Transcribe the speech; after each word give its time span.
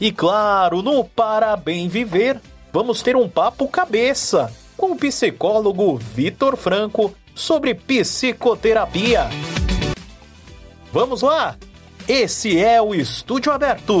E 0.00 0.12
claro, 0.12 0.80
no 0.80 1.02
Para 1.02 1.56
Bem 1.56 1.88
Viver, 1.88 2.40
vamos 2.72 3.02
ter 3.02 3.16
um 3.16 3.28
papo 3.28 3.66
cabeça 3.66 4.52
com 4.76 4.92
o 4.92 4.96
psicólogo 4.96 5.96
Vitor 5.96 6.56
Franco 6.56 7.12
sobre 7.34 7.74
psicoterapia. 7.74 9.28
Vamos 10.92 11.22
lá? 11.22 11.56
Esse 12.06 12.58
é 12.58 12.80
o 12.80 12.94
Estúdio 12.94 13.52
Aberto. 13.52 14.00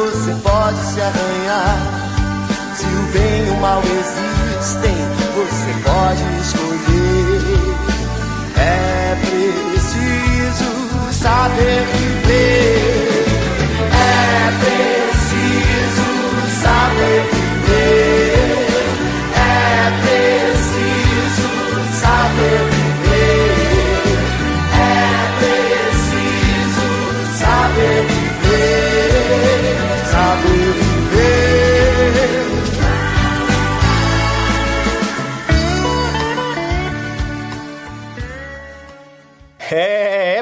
você 0.00 0.34
pode 0.42 0.78
se 0.78 1.00
arranhar. 1.00 1.76
Se 2.74 2.86
o 2.86 3.12
bem 3.12 3.46
e 3.46 3.50
o 3.50 3.60
mal 3.60 3.82
existem, 3.82 4.96
você 5.34 5.72
pode 5.84 6.22
escolher. 6.40 7.50
É 8.56 9.16
preciso 9.20 10.70
saber 11.12 11.84
viver. 11.92 12.29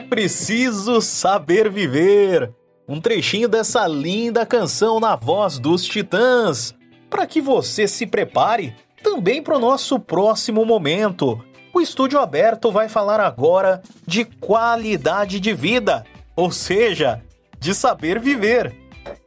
Preciso 0.09 1.03
Saber 1.03 1.71
Viver. 1.71 2.51
Um 2.89 2.99
trechinho 2.99 3.47
dessa 3.47 3.87
linda 3.87 4.47
canção 4.47 4.99
na 4.99 5.15
voz 5.15 5.59
dos 5.59 5.85
Titãs, 5.85 6.75
para 7.11 7.27
que 7.27 7.43
você 7.43 7.87
se 7.87 8.07
prepare 8.07 8.75
também 9.03 9.43
para 9.43 9.57
o 9.57 9.61
nosso 9.61 10.01
próximo 10.01 10.65
momento. 10.65 11.39
O 11.75 11.81
Estúdio 11.81 12.19
Aberto 12.19 12.73
vai 12.73 12.89
falar 12.89 13.21
agora 13.21 13.83
de 14.07 14.25
qualidade 14.25 15.39
de 15.39 15.53
vida, 15.53 16.07
ou 16.35 16.51
seja, 16.51 17.23
de 17.61 17.75
saber 17.75 18.19
viver. 18.19 18.75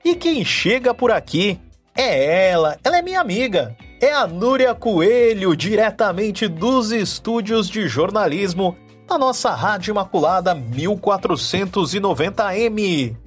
E 0.03 0.15
quem 0.15 0.43
chega 0.43 0.95
por 0.95 1.11
aqui 1.11 1.59
é 1.95 2.49
ela, 2.49 2.79
ela 2.83 2.97
é 2.97 3.01
minha 3.03 3.21
amiga. 3.21 3.77
É 4.01 4.11
a 4.11 4.25
Núria 4.25 4.73
Coelho, 4.73 5.55
diretamente 5.55 6.47
dos 6.47 6.91
estúdios 6.91 7.69
de 7.69 7.87
jornalismo 7.87 8.75
na 9.11 9.17
nossa 9.17 9.53
Rádio 9.53 9.91
Imaculada 9.91 10.55
1490M. 10.55 13.17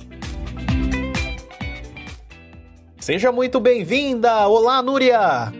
Seja 2.98 3.30
muito 3.30 3.60
bem-vinda! 3.60 4.48
Olá, 4.48 4.80
Núria! 4.80 5.52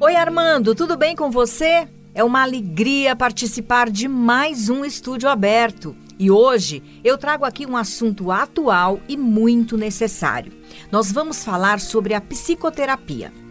Oi, 0.00 0.16
Armando, 0.16 0.74
tudo 0.74 0.96
bem 0.96 1.14
com 1.14 1.30
você? 1.30 1.86
É 2.14 2.24
uma 2.24 2.40
alegria 2.40 3.14
participar 3.14 3.90
de 3.90 4.08
mais 4.08 4.70
um 4.70 4.82
estúdio 4.82 5.28
aberto. 5.28 5.94
E 6.18 6.30
hoje 6.30 6.82
eu 7.04 7.18
trago 7.18 7.44
aqui 7.44 7.66
um 7.66 7.76
assunto 7.76 8.30
atual 8.30 8.98
e 9.06 9.14
muito 9.14 9.76
necessário. 9.76 10.54
Nós 10.90 11.12
vamos 11.12 11.44
falar 11.44 11.80
sobre 11.80 12.14
a 12.14 12.20
psicoterapia. 12.22 13.41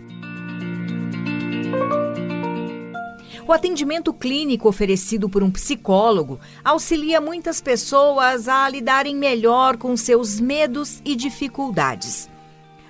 O 3.52 3.54
atendimento 3.54 4.14
clínico 4.14 4.70
oferecido 4.70 5.28
por 5.28 5.44
um 5.44 5.52
psicólogo 5.52 6.40
auxilia 6.64 7.20
muitas 7.20 7.60
pessoas 7.60 8.48
a 8.48 8.70
lidarem 8.70 9.14
melhor 9.14 9.76
com 9.76 9.98
seus 9.98 10.40
medos 10.40 11.02
e 11.04 11.18
dificuldades. 11.18 12.30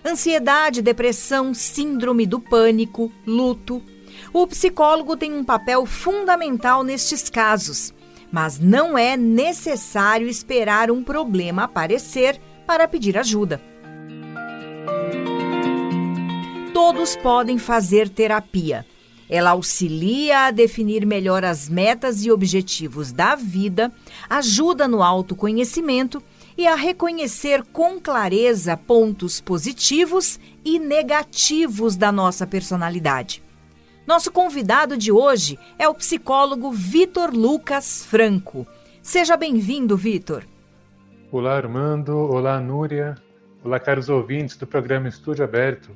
Ansiedade, 0.05 0.83
depressão, 0.83 1.51
síndrome 1.51 2.27
do 2.27 2.39
pânico, 2.39 3.11
luto. 3.25 3.81
O 4.31 4.45
psicólogo 4.45 5.17
tem 5.17 5.33
um 5.33 5.44
papel 5.44 5.83
fundamental 5.83 6.83
nestes 6.83 7.28
casos, 7.28 7.91
mas 8.31 8.59
não 8.59 8.95
é 8.95 9.17
necessário 9.17 10.28
esperar 10.28 10.91
um 10.91 11.03
problema 11.03 11.63
aparecer 11.63 12.39
para 12.67 12.88
pedir 12.88 13.17
ajuda. 13.17 13.59
Todos 16.72 17.16
podem 17.16 17.57
fazer 17.57 18.07
terapia 18.09 18.85
ela 19.31 19.51
auxilia 19.51 20.47
a 20.47 20.51
definir 20.51 21.05
melhor 21.05 21.45
as 21.45 21.69
metas 21.69 22.25
e 22.25 22.29
objetivos 22.29 23.13
da 23.13 23.33
vida, 23.33 23.89
ajuda 24.29 24.89
no 24.89 25.01
autoconhecimento 25.01 26.21
e 26.57 26.67
a 26.67 26.75
reconhecer 26.75 27.63
com 27.71 27.97
clareza 27.97 28.75
pontos 28.75 29.39
positivos 29.39 30.37
e 30.65 30.77
negativos 30.77 31.95
da 31.95 32.11
nossa 32.11 32.45
personalidade. 32.45 33.41
Nosso 34.05 34.29
convidado 34.33 34.97
de 34.97 35.13
hoje 35.13 35.57
é 35.79 35.87
o 35.87 35.95
psicólogo 35.95 36.69
Vitor 36.69 37.33
Lucas 37.33 38.05
Franco. 38.05 38.67
Seja 39.01 39.37
bem-vindo, 39.37 39.95
Vitor. 39.95 40.43
Olá, 41.31 41.55
Armando. 41.55 42.17
Olá, 42.17 42.59
Núria. 42.59 43.15
Olá, 43.63 43.79
caros 43.79 44.09
ouvintes 44.09 44.57
do 44.57 44.67
programa 44.67 45.07
Estúdio 45.07 45.45
Aberto. 45.45 45.91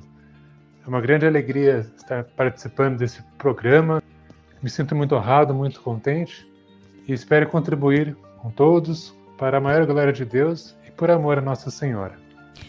É 0.86 0.88
uma 0.88 1.00
grande 1.00 1.26
alegria 1.26 1.84
estar 1.96 2.22
participando 2.22 2.98
desse 2.98 3.20
programa. 3.36 4.00
Me 4.62 4.70
sinto 4.70 4.94
muito 4.94 5.16
honrado, 5.16 5.52
muito 5.52 5.80
contente 5.80 6.46
e 7.08 7.12
espero 7.12 7.48
contribuir 7.48 8.16
com 8.40 8.52
todos 8.52 9.12
para 9.36 9.58
a 9.58 9.60
maior 9.60 9.84
glória 9.84 10.12
de 10.12 10.24
Deus 10.24 10.76
e 10.86 10.92
por 10.92 11.10
amor 11.10 11.38
a 11.38 11.40
Nossa 11.40 11.72
Senhora. 11.72 12.16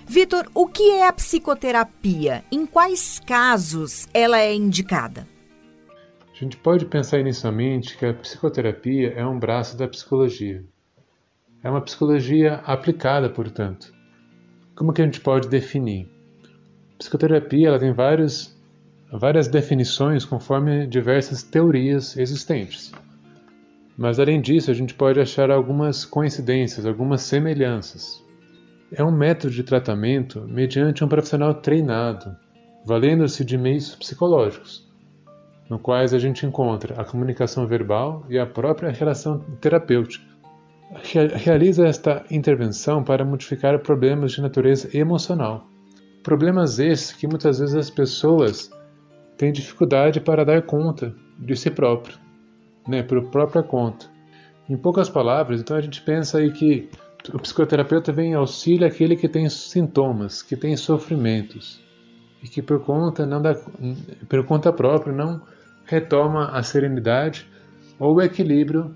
Vitor, 0.08 0.50
o 0.56 0.66
que 0.66 0.94
é 0.94 1.08
a 1.08 1.14
psicoterapia? 1.14 2.44
Em 2.52 2.66
quais 2.66 3.20
casos 3.20 4.08
ela 4.12 4.40
é 4.40 4.52
indicada? 4.52 5.28
A 6.34 6.36
gente 6.36 6.58
pode 6.58 6.86
pensar 6.88 7.20
inicialmente 7.20 7.96
que 7.96 8.06
a 8.06 8.14
psicoterapia 8.16 9.14
é 9.16 9.24
um 9.24 9.38
braço 9.38 9.78
da 9.78 9.88
psicologia. 9.88 10.66
É 11.64 11.70
uma 11.70 11.82
psicologia 11.82 12.64
aplicada, 12.66 13.30
portanto. 13.30 13.94
Como 14.76 14.92
que 14.92 15.04
a 15.04 15.06
gente 15.06 15.22
pode 15.22 15.48
definir? 15.48 16.17
Psicoterapia 16.98 17.68
ela 17.68 17.80
tem 17.80 17.94
vários, 17.94 18.58
várias 19.12 19.48
definições 19.48 20.26
conforme 20.26 20.88
diversas 20.88 21.44
teorias 21.44 22.18
existentes. 22.18 22.92
Mas 23.96 24.20
além 24.20 24.42
disso, 24.42 24.72
a 24.72 24.74
gente 24.74 24.94
pode 24.94 25.20
achar 25.20 25.52
algumas 25.52 26.06
coincidências, 26.06 26.86
algumas 26.86 27.22
semelhanças. 27.22 28.24
É 28.92 29.04
um 29.04 29.12
método 29.12 29.54
de 29.54 29.64
tratamento 29.64 30.42
mediante 30.48 31.04
um 31.04 31.08
profissional 31.08 31.54
treinado, 31.56 32.36
valendo-se 32.86 33.44
de 33.44 33.58
meios 33.58 33.96
psicológicos, 33.96 34.88
no 35.70 35.78
quais 35.78 36.14
a 36.14 36.20
gente 36.20 36.46
encontra 36.46 37.00
a 37.00 37.04
comunicação 37.04 37.68
verbal 37.68 38.26
e 38.30 38.40
a 38.40 38.46
própria 38.46 38.92
relação 38.92 39.40
terapêutica. 39.62 40.26
Realiza 41.44 41.86
esta 41.86 42.24
intervenção 42.32 43.04
para 43.04 43.26
modificar 43.26 43.78
problemas 43.80 44.32
de 44.32 44.42
natureza 44.42 44.90
emocional 44.98 45.68
Problemas 46.28 46.78
esses 46.78 47.14
que 47.14 47.26
muitas 47.26 47.60
vezes 47.60 47.74
as 47.74 47.90
pessoas 47.90 48.70
têm 49.38 49.50
dificuldade 49.50 50.20
para 50.20 50.44
dar 50.44 50.62
conta 50.62 51.16
de 51.40 51.56
si 51.56 51.72
próprio, 51.72 52.18
né, 52.86 53.02
por 53.02 53.30
própria 53.30 53.64
conta. 53.64 54.08
Em 54.70 54.76
poucas 54.76 55.08
palavras, 55.10 55.62
então 55.62 55.78
a 55.78 55.80
gente 55.80 56.02
pensa 56.02 56.40
aí 56.40 56.52
que 56.52 56.90
o 57.34 57.40
psicoterapeuta 57.40 58.12
vem 58.12 58.32
em 58.32 58.34
auxílio 58.34 58.92
que 59.18 59.30
tem 59.30 59.48
sintomas, 59.48 60.42
que 60.42 60.58
tem 60.58 60.76
sofrimentos 60.76 61.82
e 62.44 62.50
que 62.50 62.62
por 62.62 62.82
conta 62.82 63.26
não 63.26 63.42
dá, 63.42 63.56
por 64.28 64.46
conta 64.46 64.74
própria 64.74 65.14
não 65.14 65.42
retoma 65.86 66.50
a 66.50 66.62
serenidade 66.62 67.48
ou 67.98 68.16
o 68.16 68.22
equilíbrio, 68.22 68.94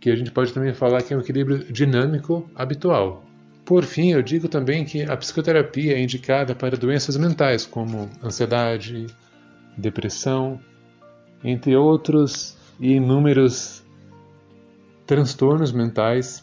que 0.00 0.10
a 0.10 0.16
gente 0.16 0.32
pode 0.32 0.52
também 0.52 0.74
falar 0.74 1.00
que 1.02 1.14
é 1.14 1.16
um 1.16 1.20
equilíbrio 1.20 1.58
dinâmico 1.72 2.50
habitual. 2.56 3.29
Por 3.70 3.84
fim, 3.84 4.10
eu 4.10 4.20
digo 4.20 4.48
também 4.48 4.84
que 4.84 5.04
a 5.04 5.16
psicoterapia 5.16 5.94
é 5.94 6.02
indicada 6.02 6.56
para 6.56 6.76
doenças 6.76 7.16
mentais 7.16 7.64
como 7.64 8.10
ansiedade, 8.20 9.06
depressão, 9.78 10.58
entre 11.44 11.76
outros 11.76 12.58
e 12.80 12.94
inúmeros 12.94 13.84
transtornos 15.06 15.70
mentais, 15.70 16.42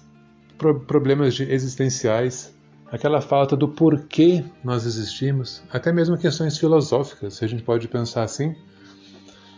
problemas 0.88 1.38
existenciais, 1.38 2.56
aquela 2.90 3.20
falta 3.20 3.58
do 3.58 3.68
porquê 3.68 4.46
nós 4.64 4.86
existimos, 4.86 5.62
até 5.70 5.92
mesmo 5.92 6.18
questões 6.18 6.58
filosóficas, 6.58 7.34
se 7.34 7.44
a 7.44 7.48
gente 7.50 7.62
pode 7.62 7.90
pensar 7.90 8.24
assim, 8.24 8.56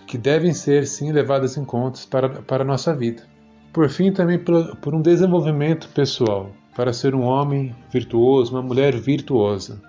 que 0.08 0.18
devem 0.18 0.54
ser 0.56 0.88
sim 0.88 1.12
levadas 1.12 1.56
em 1.56 1.64
conta 1.64 2.00
para, 2.10 2.30
para 2.30 2.64
a 2.64 2.68
nossa 2.68 2.96
vida. 2.96 3.22
Por 3.72 3.88
fim, 3.90 4.12
também 4.12 4.40
por, 4.40 4.76
por 4.78 4.96
um 4.96 5.04
desenvolvimento 5.04 5.88
pessoal, 5.90 6.52
para 6.80 6.94
ser 6.94 7.14
um 7.14 7.24
homem 7.24 7.76
virtuoso, 7.92 8.54
uma 8.56 8.62
mulher 8.62 8.96
virtuosa. 8.96 9.82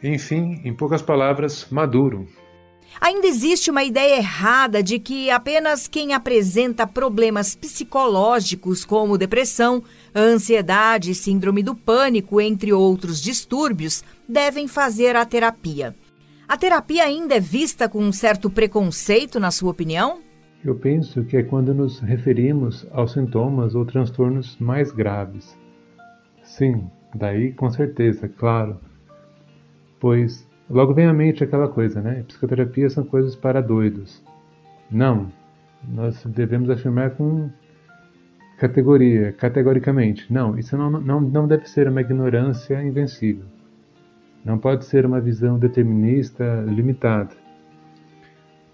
Enfim, 0.00 0.60
em 0.64 0.72
poucas 0.72 1.02
palavras, 1.02 1.66
maduro. 1.68 2.28
Ainda 3.00 3.26
existe 3.26 3.72
uma 3.72 3.82
ideia 3.82 4.18
errada 4.18 4.84
de 4.84 5.00
que 5.00 5.30
apenas 5.32 5.88
quem 5.88 6.14
apresenta 6.14 6.86
problemas 6.86 7.56
psicológicos 7.56 8.84
como 8.84 9.18
depressão, 9.18 9.82
ansiedade, 10.14 11.12
síndrome 11.12 11.60
do 11.60 11.74
pânico, 11.74 12.40
entre 12.40 12.72
outros 12.72 13.20
distúrbios, 13.20 14.04
devem 14.28 14.68
fazer 14.68 15.16
a 15.16 15.26
terapia. 15.26 15.92
A 16.46 16.56
terapia 16.56 17.02
ainda 17.02 17.34
é 17.34 17.40
vista 17.40 17.88
com 17.88 17.98
um 17.98 18.12
certo 18.12 18.48
preconceito, 18.48 19.40
na 19.40 19.50
sua 19.50 19.72
opinião? 19.72 20.20
Eu 20.64 20.76
penso 20.76 21.24
que 21.24 21.36
é 21.36 21.42
quando 21.42 21.74
nos 21.74 21.98
referimos 21.98 22.86
aos 22.92 23.10
sintomas 23.10 23.74
ou 23.74 23.84
transtornos 23.84 24.56
mais 24.60 24.92
graves. 24.92 25.60
Sim, 26.52 26.90
daí 27.14 27.50
com 27.52 27.70
certeza, 27.70 28.28
claro. 28.28 28.78
Pois 29.98 30.46
logo 30.68 30.92
vem 30.92 31.06
à 31.06 31.12
mente 31.12 31.42
aquela 31.42 31.66
coisa, 31.66 32.02
né? 32.02 32.24
Psicoterapia 32.28 32.90
são 32.90 33.04
coisas 33.04 33.34
para 33.34 33.62
doidos. 33.62 34.22
Não, 34.90 35.32
nós 35.88 36.22
devemos 36.26 36.68
afirmar 36.68 37.12
com 37.12 37.48
categoria, 38.58 39.32
categoricamente. 39.32 40.30
Não, 40.30 40.58
isso 40.58 40.76
não, 40.76 40.90
não, 40.90 41.20
não 41.22 41.48
deve 41.48 41.66
ser 41.66 41.88
uma 41.88 42.02
ignorância 42.02 42.82
invencível. 42.82 43.46
Não 44.44 44.58
pode 44.58 44.84
ser 44.84 45.06
uma 45.06 45.22
visão 45.22 45.58
determinista 45.58 46.44
limitada. 46.68 47.34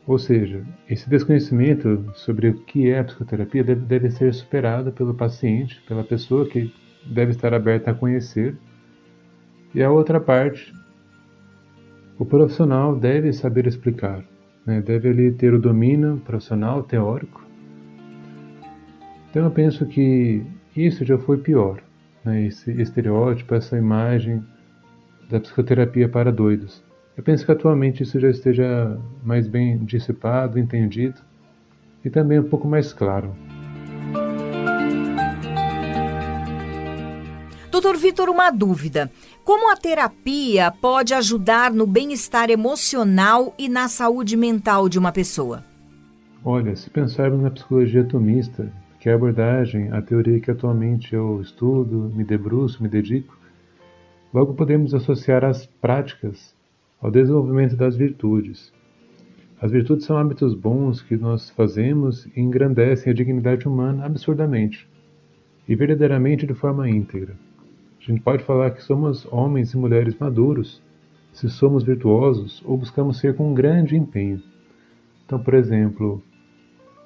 Ou 0.09 0.19
seja, 0.19 0.65
esse 0.89 1.07
desconhecimento 1.07 2.03
sobre 2.15 2.49
o 2.49 2.55
que 2.55 2.89
é 2.89 2.99
a 2.99 3.05
psicoterapia 3.05 3.63
deve, 3.63 3.83
deve 3.83 4.11
ser 4.11 4.33
superado 4.33 4.91
pelo 4.91 5.13
paciente, 5.13 5.83
pela 5.87 6.03
pessoa 6.03 6.49
que 6.49 6.73
deve 7.05 7.33
estar 7.33 7.53
aberta 7.53 7.91
a 7.91 7.95
conhecer. 7.95 8.57
E 9.75 9.83
a 9.83 9.91
outra 9.91 10.19
parte, 10.19 10.73
o 12.19 12.25
profissional 12.25 12.97
deve 12.97 13.35
saber 13.35 13.67
explicar, 13.67 14.25
né? 14.65 14.81
deve 14.81 15.11
ali 15.11 15.31
ter 15.31 15.53
o 15.53 15.61
domínio 15.61 16.17
profissional, 16.25 16.83
teórico. 16.83 17.47
Então 19.29 19.45
eu 19.45 19.51
penso 19.51 19.85
que 19.85 20.43
isso 20.75 21.05
já 21.05 21.19
foi 21.19 21.37
pior, 21.37 21.83
né? 22.25 22.47
esse 22.47 22.71
estereótipo, 22.81 23.55
essa 23.55 23.77
imagem 23.77 24.43
da 25.29 25.39
psicoterapia 25.39 26.09
para 26.09 26.33
doidos. 26.33 26.88
Eu 27.19 27.25
penso 27.25 27.45
que 27.45 27.51
atualmente 27.51 28.05
isso 28.05 28.21
já 28.21 28.31
esteja 28.31 28.97
mais 29.25 29.49
bem 29.49 29.77
dissipado, 29.79 30.57
entendido 30.57 31.21
e 32.05 32.09
também 32.09 32.39
um 32.39 32.49
pouco 32.49 32.69
mais 32.69 32.93
claro. 32.93 33.35
Doutor 37.73 37.97
Vitor, 37.97 38.29
uma 38.29 38.53
dúvida. 38.53 39.11
Como 39.45 39.69
a 39.73 39.77
terapia 39.77 40.71
pode 40.71 41.13
ajudar 41.13 41.73
no 41.73 41.89
bem-estar 41.89 42.51
emocional 42.51 43.53
e 43.59 43.69
na 43.69 43.89
saúde 43.89 44.37
mental 44.37 44.89
de 44.89 44.97
uma 44.97 45.11
pessoa? 45.11 45.65
Olha, 46.45 46.77
se 46.77 46.89
pensarmos 46.89 47.43
na 47.43 47.51
psicologia 47.51 48.03
atomista, 48.03 48.73
que 49.01 49.09
é 49.09 49.13
a 49.13 49.17
abordagem, 49.17 49.91
a 49.91 50.01
teoria 50.01 50.39
que 50.39 50.53
atualmente 50.53 51.17
eu 51.17 51.41
estudo, 51.41 52.13
me 52.15 52.23
debruço, 52.23 52.81
me 52.81 52.89
dedico, 52.89 53.37
Logo 54.33 54.53
podemos 54.53 54.95
associar 54.95 55.43
as 55.43 55.65
práticas 55.65 56.55
ao 57.01 57.11
desenvolvimento 57.11 57.77
das 57.77 57.97
virtudes. 57.97 58.73
As 59.61 59.71
virtudes 59.71 60.05
são 60.05 60.17
hábitos 60.17 60.55
bons 60.55 61.03
que 61.03 61.17
nós 61.17 61.51
fazemos 61.51 62.27
e 62.27 62.41
engrandecem 62.41 63.13
a 63.13 63.15
dignidade 63.15 63.67
humana 63.67 64.05
absurdamente 64.05 64.89
e 65.69 65.75
verdadeiramente 65.75 66.47
de 66.47 66.55
forma 66.55 66.89
íntegra. 66.89 67.35
A 68.01 68.05
gente 68.11 68.23
pode 68.23 68.43
falar 68.45 68.71
que 68.71 68.83
somos 68.83 69.27
homens 69.31 69.73
e 69.73 69.77
mulheres 69.77 70.17
maduros 70.19 70.83
se 71.33 71.49
somos 71.49 71.85
virtuosos 71.85 72.63
ou 72.65 72.77
buscamos 72.77 73.19
ser 73.19 73.35
com 73.35 73.51
um 73.51 73.55
grande 73.55 73.97
empenho. 73.97 74.43
Então, 75.25 75.39
por 75.39 75.55
exemplo, 75.55 76.23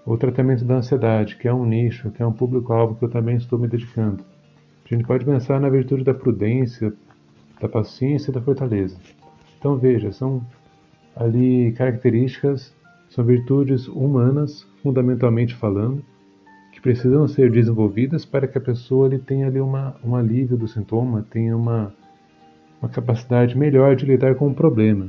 o 0.06 0.16
tratamento 0.16 0.64
da 0.64 0.76
ansiedade, 0.76 1.36
que 1.36 1.48
é 1.48 1.52
um 1.52 1.66
nicho, 1.66 2.10
que 2.10 2.22
é 2.22 2.26
um 2.26 2.32
público-alvo 2.32 2.94
que 2.94 3.04
eu 3.04 3.10
também 3.10 3.36
estou 3.36 3.58
me 3.58 3.68
dedicando. 3.68 4.24
A 4.84 4.94
gente 4.94 5.06
pode 5.06 5.24
pensar 5.24 5.60
na 5.60 5.68
virtude 5.68 6.04
da 6.04 6.14
prudência, 6.14 6.92
da 7.60 7.68
paciência 7.68 8.30
e 8.30 8.34
da 8.34 8.40
fortaleza. 8.40 8.96
Então 9.62 9.76
veja, 9.76 10.10
são 10.10 10.44
ali 11.14 11.70
características, 11.76 12.74
são 13.08 13.24
virtudes 13.24 13.86
humanas, 13.86 14.66
fundamentalmente 14.82 15.54
falando, 15.54 16.02
que 16.72 16.80
precisam 16.80 17.28
ser 17.28 17.48
desenvolvidas 17.48 18.24
para 18.24 18.48
que 18.48 18.58
a 18.58 18.60
pessoa 18.60 19.06
ali 19.06 19.20
tenha 19.20 19.46
ali 19.46 19.60
uma, 19.60 19.94
um 20.02 20.16
alívio 20.16 20.56
do 20.56 20.66
sintoma, 20.66 21.24
tenha 21.30 21.56
uma, 21.56 21.94
uma 22.80 22.88
capacidade 22.88 23.56
melhor 23.56 23.94
de 23.94 24.04
lidar 24.04 24.34
com 24.34 24.48
o 24.48 24.54
problema. 24.54 25.08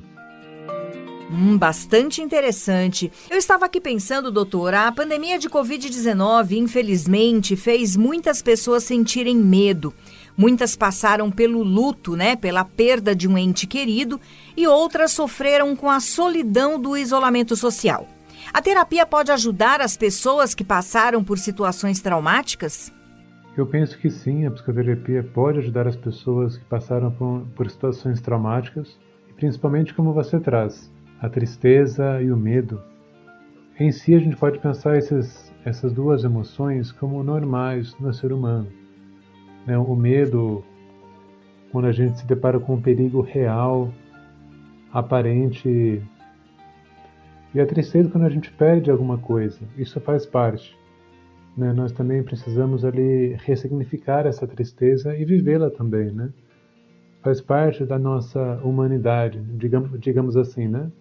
Hum, 1.36 1.58
bastante 1.58 2.22
interessante. 2.22 3.12
Eu 3.28 3.38
estava 3.38 3.66
aqui 3.66 3.82
pensando, 3.82 4.30
doutor, 4.30 4.76
a 4.76 4.92
pandemia 4.92 5.40
de 5.40 5.50
Covid-19, 5.50 6.52
infelizmente, 6.52 7.56
fez 7.56 7.98
muitas 7.98 8.40
pessoas 8.40 8.84
sentirem 8.84 9.36
medo. 9.36 9.92
Muitas 10.38 10.76
passaram 10.76 11.32
pelo 11.32 11.64
luto, 11.64 12.16
né, 12.16 12.36
pela 12.36 12.64
perda 12.64 13.16
de 13.16 13.28
um 13.28 13.36
ente 13.36 13.66
querido, 13.66 14.22
e 14.56 14.68
outras 14.68 15.12
sofreram 15.12 15.76
com 15.76 15.90
a 15.90 16.00
solidão 16.00 16.80
do 16.80 16.96
isolamento 16.96 17.56
social. 17.56 18.08
A 18.54 18.62
terapia 18.62 19.04
pode 19.04 19.32
ajudar 19.32 19.82
as 19.82 19.98
pessoas 19.98 20.54
que 20.54 20.64
passaram 20.64 21.24
por 21.24 21.40
situações 21.40 22.00
traumáticas? 22.00 22.94
Eu 23.58 23.66
penso 23.66 23.98
que 23.98 24.12
sim, 24.12 24.46
a 24.46 24.52
psicoterapia 24.52 25.24
pode 25.24 25.58
ajudar 25.60 25.88
as 25.88 25.96
pessoas 25.96 26.58
que 26.58 26.66
passaram 26.66 27.10
por, 27.10 27.42
por 27.56 27.72
situações 27.72 28.22
traumáticas, 28.22 29.00
principalmente 29.36 29.96
como 29.96 30.14
você 30.14 30.40
traz, 30.40 30.92
a 31.24 31.30
tristeza 31.30 32.22
e 32.22 32.32
o 32.32 32.38
medo. 32.38 32.80
Em 33.80 33.92
si, 33.92 34.14
a 34.14 34.20
gente 34.20 34.38
pode 34.38 34.60
pensar 34.60 34.96
esses, 34.96 35.52
essas 35.66 35.92
duas 35.92 36.24
emoções 36.24 36.92
como 36.92 37.24
normais 37.24 37.98
no 38.00 38.14
ser 38.14 38.32
humano 38.32 38.84
né, 39.66 39.78
o 39.78 39.96
medo, 39.96 40.64
quando 41.72 41.86
a 41.86 41.92
gente 41.92 42.20
se 42.20 42.28
depara 42.28 42.60
com 42.60 42.76
um 42.76 42.82
perigo 42.82 43.22
real, 43.22 43.92
aparente, 44.92 46.02
e 47.54 47.60
a 47.60 47.66
tristeza 47.66 48.10
quando 48.10 48.26
a 48.26 48.30
gente 48.30 48.52
perde 48.52 48.92
alguma 48.92 49.18
coisa. 49.18 49.60
Isso 49.78 50.00
faz 50.00 50.26
parte. 50.26 50.78
Né? 51.56 51.72
Nós 51.72 51.92
também 51.92 52.24
precisamos 52.24 52.84
ali 52.84 53.36
ressignificar 53.44 54.26
essa 54.26 54.48
tristeza 54.48 55.16
e 55.16 55.24
vivê-la 55.24 55.70
também, 55.70 56.12
né? 56.12 56.30
Faz 57.22 57.40
parte 57.40 57.86
da 57.86 57.98
nossa 57.98 58.60
humanidade, 58.64 59.40
digamos, 59.56 60.00
digamos 60.00 60.36
assim, 60.36 60.68
né? 60.68 60.92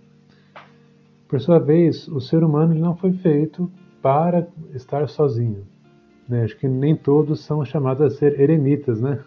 Por 1.33 1.41
sua 1.41 1.59
vez, 1.59 2.09
o 2.09 2.21
ser 2.21 2.45
humano 2.45 2.75
não 2.75 2.95
foi 2.95 3.11
feito 3.15 3.73
para 4.03 4.47
estar 4.75 5.09
sozinho. 5.09 5.67
Né? 6.29 6.45
Acho 6.45 6.59
que 6.59 6.69
nem 6.69 6.95
todos 6.95 7.41
são 7.41 7.65
chamados 7.65 8.03
a 8.03 8.11
ser 8.11 8.39
eremitas, 8.39 9.01
né? 9.01 9.19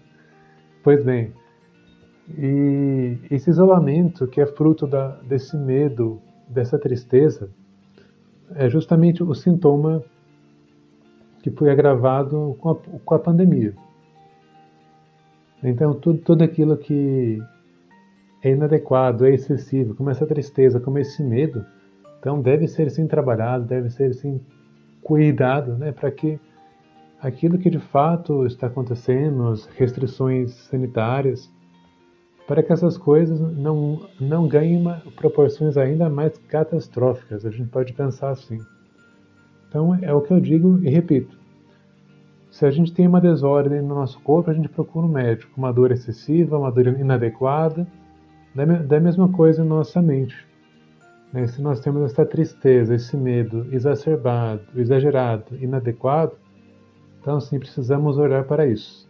Pois 0.83 1.03
bem, 1.03 1.33
e 2.37 3.17
esse 3.31 3.49
isolamento 3.49 4.27
que 4.27 4.39
é 4.39 4.45
fruto 4.45 4.85
da, 4.85 5.19
desse 5.23 5.57
medo, 5.57 6.21
dessa 6.47 6.77
tristeza, 6.77 7.49
é 8.53 8.69
justamente 8.69 9.23
o 9.23 9.33
sintoma 9.33 10.03
que 11.41 11.49
foi 11.49 11.71
agravado 11.71 12.55
com 12.59 12.69
a, 12.69 12.75
com 13.03 13.15
a 13.15 13.19
pandemia. 13.19 13.73
Então, 15.63 15.95
tudo, 15.95 16.19
tudo 16.19 16.43
aquilo 16.43 16.77
que 16.77 17.41
é 18.43 18.51
inadequado, 18.51 19.25
é 19.25 19.33
excessivo, 19.33 19.95
como 19.95 20.11
essa 20.11 20.27
tristeza, 20.27 20.79
como 20.79 20.99
esse 20.99 21.23
medo, 21.23 21.65
então 22.25 22.41
deve 22.41 22.67
ser 22.67 22.89
sim 22.89 23.05
trabalhado, 23.05 23.65
deve 23.65 23.87
ser 23.91 24.11
sim 24.15 24.41
cuidado, 25.03 25.77
né, 25.77 25.91
para 25.91 26.09
que 26.09 26.39
aquilo 27.21 27.59
que 27.59 27.69
de 27.69 27.77
fato 27.77 28.47
está 28.47 28.65
acontecendo, 28.65 29.49
as 29.49 29.67
restrições 29.67 30.51
sanitárias, 30.51 31.53
para 32.47 32.63
que 32.63 32.73
essas 32.73 32.97
coisas 32.97 33.39
não, 33.39 34.09
não 34.19 34.47
ganhem 34.47 34.83
proporções 35.15 35.77
ainda 35.77 36.09
mais 36.09 36.35
catastróficas. 36.47 37.45
A 37.45 37.51
gente 37.51 37.69
pode 37.69 37.93
pensar 37.93 38.31
assim. 38.31 38.57
Então, 39.69 39.93
é 40.01 40.11
o 40.11 40.21
que 40.21 40.31
eu 40.31 40.39
digo 40.39 40.79
e 40.79 40.89
repito. 40.89 41.37
Se 42.49 42.65
a 42.65 42.71
gente 42.71 42.91
tem 42.91 43.05
uma 43.05 43.21
desordem 43.21 43.83
no 43.83 43.93
nosso 43.93 44.19
corpo, 44.21 44.49
a 44.49 44.53
gente 44.53 44.69
procura 44.69 45.05
um 45.05 45.11
médico. 45.11 45.51
Uma 45.55 45.71
dor 45.71 45.91
excessiva, 45.91 46.57
uma 46.57 46.71
dor 46.71 46.87
inadequada. 46.87 47.85
Da 48.87 48.99
mesma 48.99 49.29
coisa 49.29 49.63
em 49.63 49.67
nossa 49.67 50.01
mente. 50.01 50.35
Né? 51.35 51.47
Se 51.47 51.61
nós 51.61 51.81
temos 51.81 52.09
essa 52.09 52.25
tristeza, 52.25 52.95
esse 52.95 53.17
medo 53.17 53.67
exacerbado, 53.71 54.63
exagerado, 54.75 55.57
inadequado, 55.61 56.37
então 57.19 57.41
sim 57.41 57.59
precisamos 57.59 58.17
olhar 58.17 58.45
para 58.45 58.65
isso. 58.65 59.05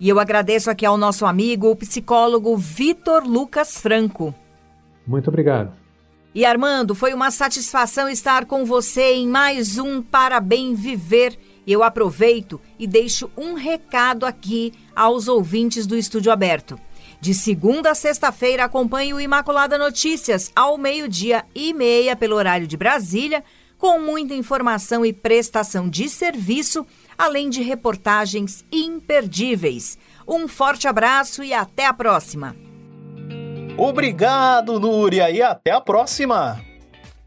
E 0.00 0.08
eu 0.08 0.18
agradeço 0.18 0.68
aqui 0.68 0.84
ao 0.84 0.98
nosso 0.98 1.24
amigo, 1.24 1.70
o 1.70 1.76
psicólogo 1.76 2.56
Vitor 2.56 3.22
Lucas 3.24 3.78
Franco. 3.78 4.34
Muito 5.06 5.28
obrigado. 5.28 5.72
E 6.34 6.44
Armando, 6.44 6.94
foi 6.94 7.14
uma 7.14 7.30
satisfação 7.30 8.08
estar 8.08 8.44
com 8.44 8.64
você 8.66 9.14
em 9.14 9.26
mais 9.26 9.78
um 9.78 10.02
Parabéns 10.02 10.78
Viver. 10.78 11.38
Eu 11.66 11.82
aproveito 11.82 12.60
e 12.78 12.86
deixo 12.86 13.30
um 13.36 13.54
recado 13.54 14.26
aqui 14.26 14.72
aos 14.94 15.28
ouvintes 15.28 15.86
do 15.86 15.96
Estúdio 15.96 16.30
Aberto. 16.30 16.78
De 17.20 17.32
segunda 17.34 17.90
a 17.90 17.94
sexta-feira, 17.94 18.64
acompanhe 18.64 19.14
o 19.14 19.20
Imaculada 19.20 19.78
Notícias 19.78 20.50
ao 20.54 20.76
meio-dia 20.76 21.44
e 21.54 21.72
meia 21.72 22.14
pelo 22.14 22.36
horário 22.36 22.66
de 22.66 22.76
Brasília, 22.76 23.42
com 23.78 23.98
muita 23.98 24.34
informação 24.34 25.04
e 25.04 25.12
prestação 25.12 25.88
de 25.88 26.08
serviço, 26.08 26.86
além 27.16 27.50
de 27.50 27.62
reportagens 27.62 28.64
imperdíveis. 28.72 29.98
Um 30.26 30.48
forte 30.48 30.88
abraço 30.88 31.42
e 31.42 31.52
até 31.52 31.86
a 31.86 31.92
próxima. 31.92 32.56
Obrigado, 33.76 34.80
Núria, 34.80 35.30
e 35.30 35.42
até 35.42 35.70
a 35.70 35.80
próxima! 35.80 36.65